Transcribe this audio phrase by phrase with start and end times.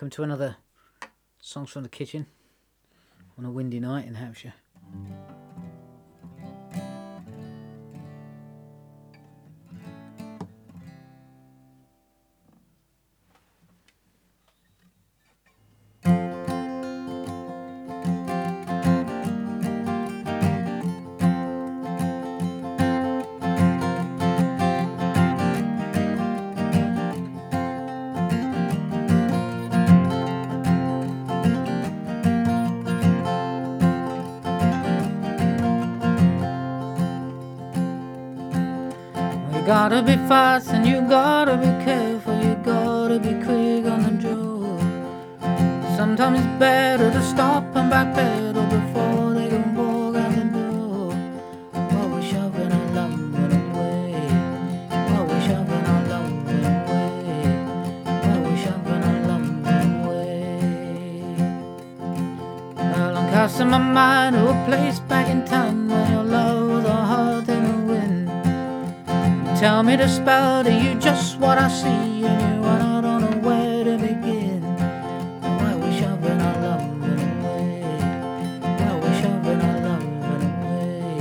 [0.00, 0.56] Welcome to another
[1.40, 2.24] Songs from the Kitchen
[3.36, 4.54] on a windy night in Hampshire.
[39.70, 44.76] Gotta be fast and you gotta be careful, you gotta be quick on the draw.
[45.96, 51.14] Sometimes it's better to stop and backpedal before they can walk out the door.
[51.92, 54.10] While we're shoving our lumber away,
[55.06, 57.22] while we're shoving our lumber away,
[58.24, 60.50] while we're shoving our lumber away.
[62.74, 66.69] Well, I'm casting my mind to a place back in time where your love
[69.60, 73.36] Tell me to spell to you just what I see, and you I don't know
[73.46, 74.64] where to begin.
[75.44, 77.02] Oh, I wish we shoving our loving
[77.44, 77.82] away?
[78.62, 80.22] Why we shoving our loving
[80.64, 81.20] away?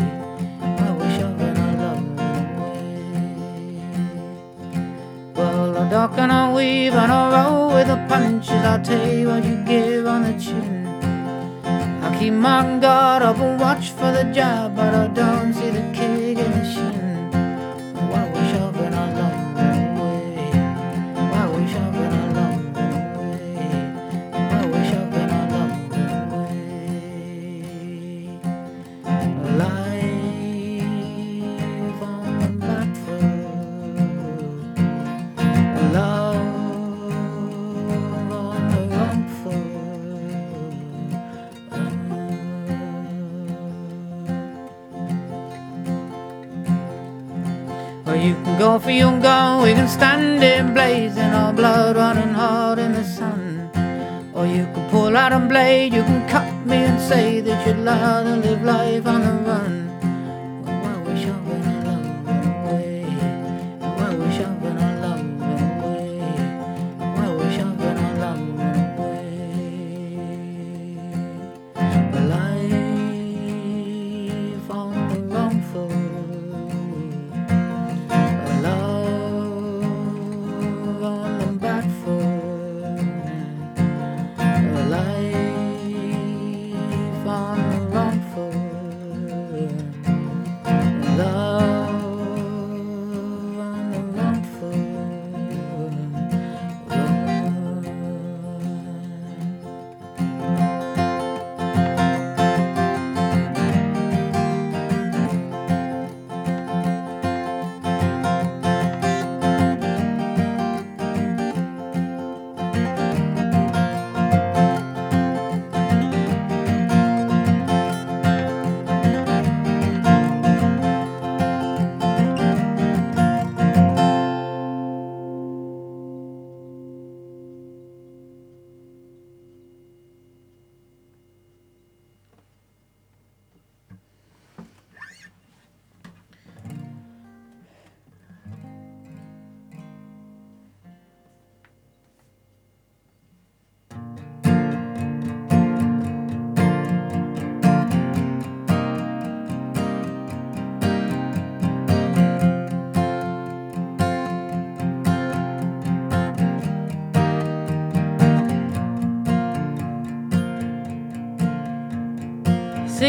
[0.62, 2.20] Why we shoving our loving
[2.56, 2.94] away?
[5.36, 8.88] Well, I duck and I weave and I roll with the punches.
[8.88, 10.88] Tell you what you give on the chin.
[12.02, 15.82] I keep my guard up and watch for the jab, but I don't see the
[15.92, 16.19] kick
[48.22, 52.80] you can go for your gun, we can stand it blazing, our blood running hard
[52.80, 53.70] in the sun.
[54.34, 57.86] Or you can pull out a blade, you can cut me and say that you'd
[57.86, 59.49] rather live life on the run.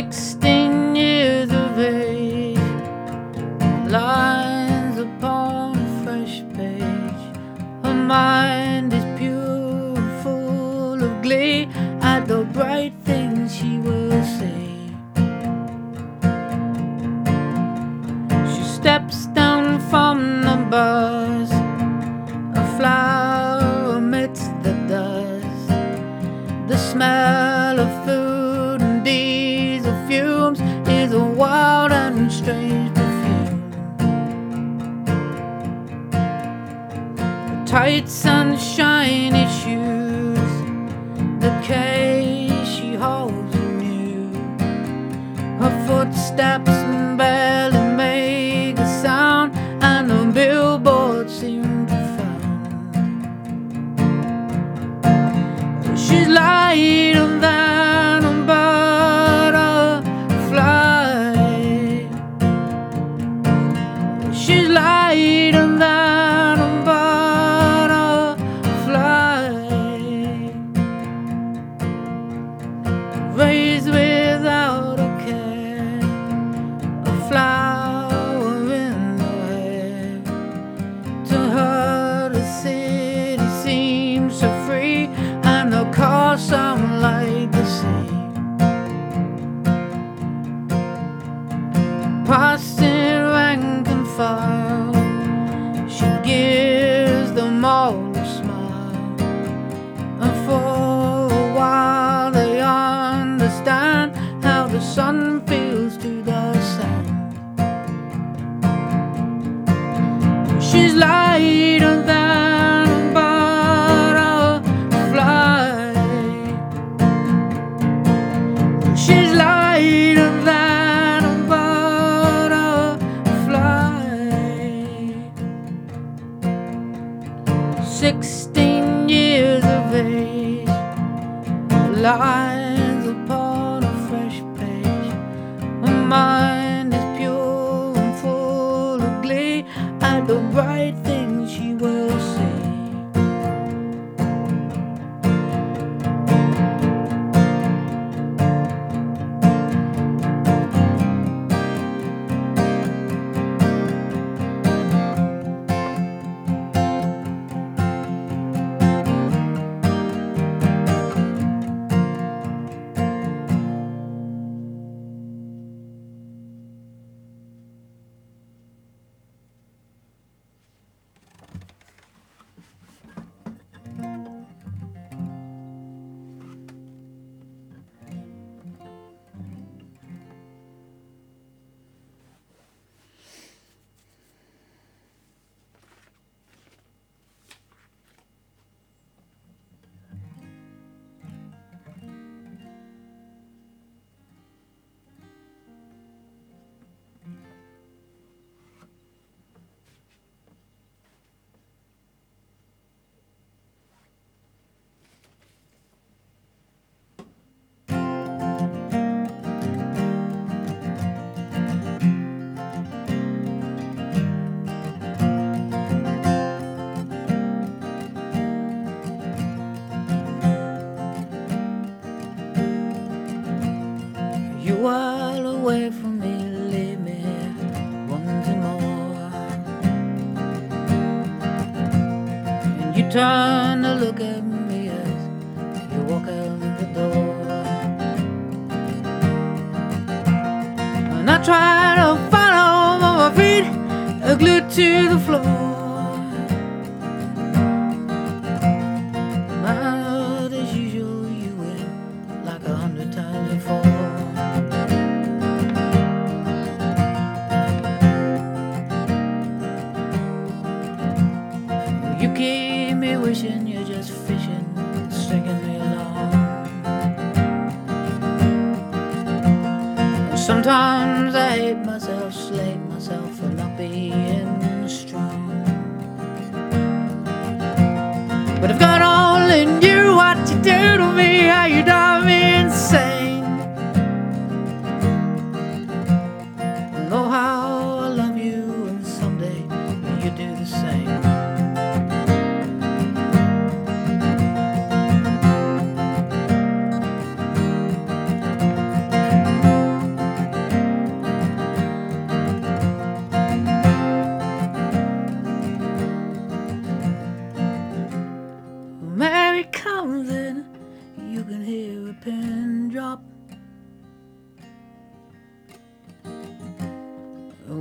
[0.00, 0.40] Sixteen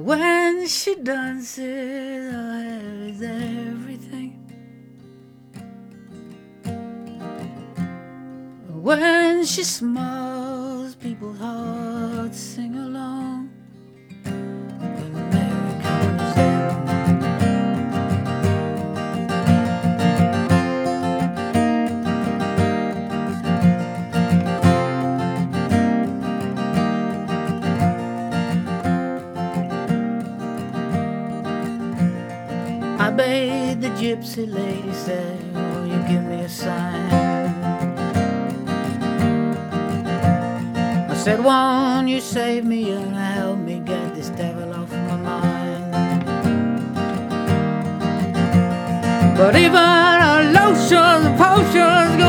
[0.09, 4.41] When she dances, all hair is everything.
[8.81, 13.18] When she smiles, people's hearts sing along.
[33.09, 37.09] I bade the gypsy lady say, Will you give me a sign?
[41.09, 45.91] I said, Won't you save me and help me get this devil off my mind?
[49.35, 52.28] But even our lotions and potions go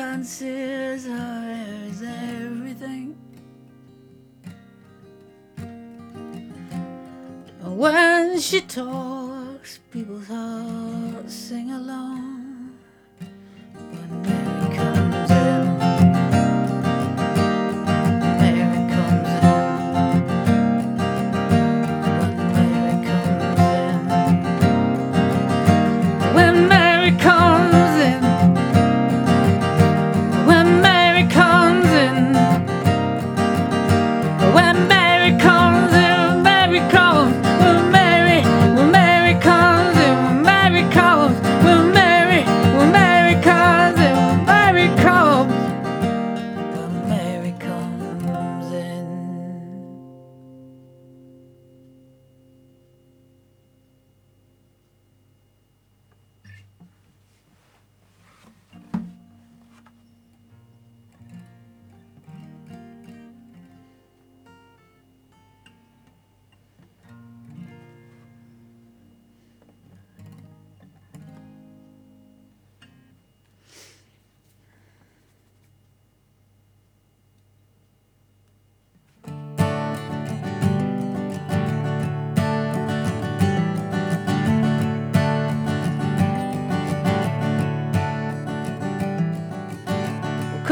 [0.00, 1.44] dances are
[2.40, 3.06] everything.
[7.62, 12.09] When she talks, people's hearts sing along.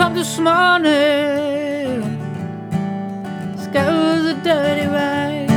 [0.09, 2.01] Come this morning,
[3.59, 5.49] sky was a dirty rag.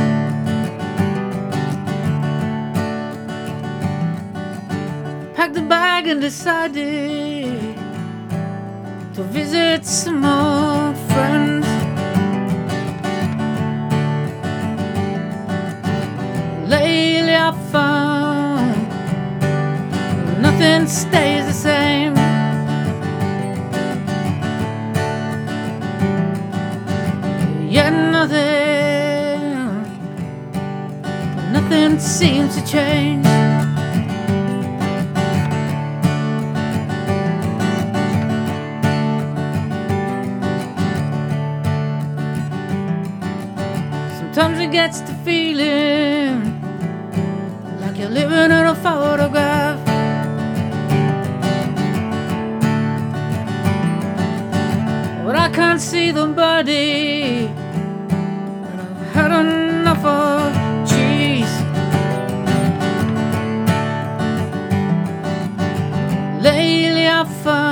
[5.34, 7.76] Packed the bag and decided
[9.14, 11.66] to visit some old friends.
[16.68, 18.76] Lately I found
[20.42, 21.71] nothing stays the same.
[32.02, 33.24] Seems to change.
[44.18, 46.60] Sometimes it gets the feeling
[47.80, 49.78] like you're living in a photograph.
[55.24, 57.46] But I can't see the body.
[58.66, 60.41] And I've had enough of
[67.44, 67.62] Lately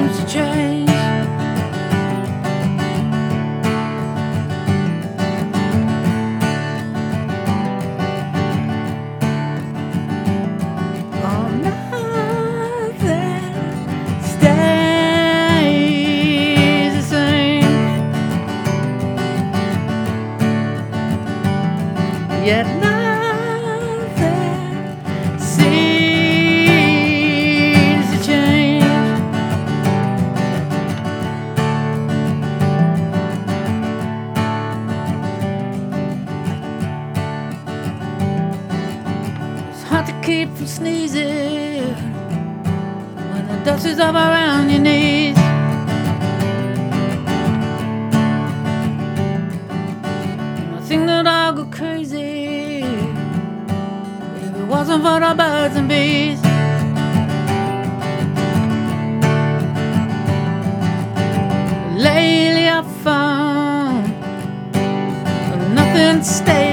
[43.85, 45.37] is up around your knees.
[50.77, 52.81] I think that I'll go crazy
[54.43, 56.41] if it wasn't for the birds and bees.
[62.03, 64.07] Lately I've found
[65.73, 66.68] nothing stays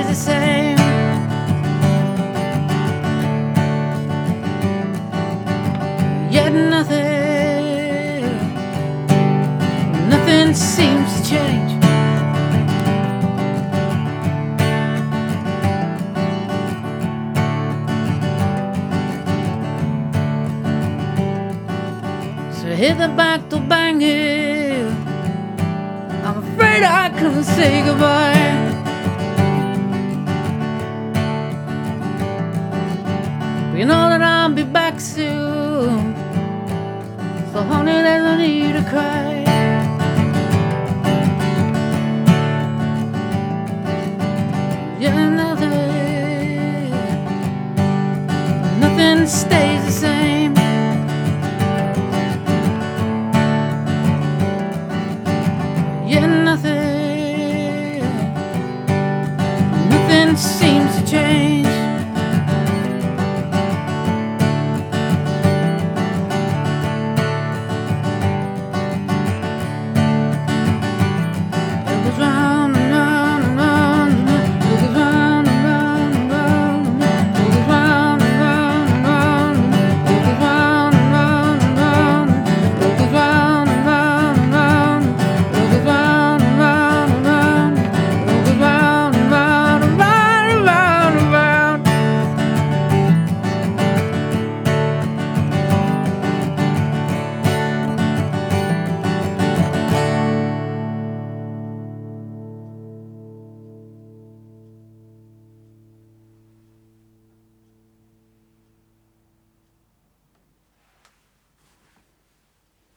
[27.57, 28.35] say goodbye.
[33.75, 36.15] You know that I'll be back soon.
[37.53, 39.46] So honey, there's no need to cry.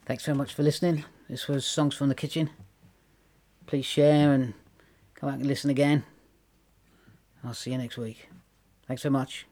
[0.09, 1.05] Thanks very much for listening.
[1.29, 2.49] This was Songs from the Kitchen.
[3.67, 4.55] Please share and
[5.13, 6.03] come back and listen again.
[7.43, 8.27] I'll see you next week.
[8.87, 9.45] Thanks so much.